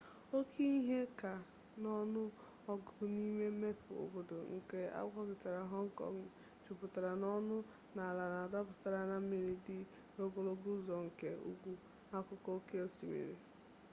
oke 0.37 0.63
ihe 0.79 0.99
ka 1.19 1.33
n'ọnụ 1.81 2.23
ọgụgụ 2.71 3.05
n'ime 3.15 3.45
mmepe 3.53 3.91
obodo 4.03 4.37
nke 4.55 4.79
agwaetiti 4.99 5.51
hong 5.73 5.89
kong 5.99 6.17
jupụtara 6.63 7.11
n'ọnụ 7.21 7.55
na 7.95 8.01
ala 8.11 8.25
a 8.41 8.51
napụtara 8.53 9.01
na 9.11 9.17
mmiri 9.21 9.53
dị 9.65 9.77
n'ogologo 10.15 10.67
ụzọ 10.77 10.95
nke 11.07 11.29
ugwu 11.49 11.71
akụkụ 12.17 12.49
oke 12.57 12.75
osimiri 12.85 13.35